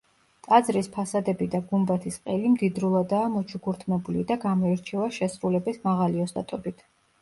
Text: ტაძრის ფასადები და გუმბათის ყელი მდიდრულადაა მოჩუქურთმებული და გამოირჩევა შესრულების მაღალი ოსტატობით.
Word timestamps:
ტაძრის 0.45 0.87
ფასადები 0.95 1.47
და 1.57 1.61
გუმბათის 1.73 2.17
ყელი 2.25 2.51
მდიდრულადაა 2.55 3.29
მოჩუქურთმებული 3.37 4.27
და 4.35 4.43
გამოირჩევა 4.49 5.11
შესრულების 5.23 5.83
მაღალი 5.91 6.31
ოსტატობით. 6.31 6.89